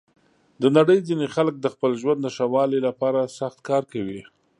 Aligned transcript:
د 0.61 0.63
نړۍ 0.77 0.99
ځینې 1.07 1.25
خلک 1.35 1.55
د 1.59 1.65
خپل 1.73 1.91
ژوند 2.01 2.19
د 2.21 2.27
ښه 2.35 2.45
والي 2.53 2.79
لپاره 2.87 3.31
سخت 3.39 3.59
کار 3.69 3.83
کوي. 3.93 4.21